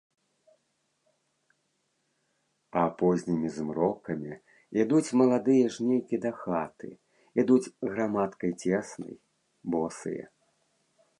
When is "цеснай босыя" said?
8.79-10.25